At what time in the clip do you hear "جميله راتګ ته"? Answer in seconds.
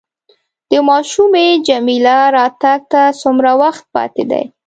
1.67-3.01